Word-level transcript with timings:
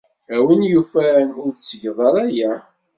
A 0.35 0.37
win 0.45 0.61
yufan, 0.73 1.27
ur 1.43 1.49
tettged 1.53 1.97
ara 2.07 2.23
aya. 2.27 2.51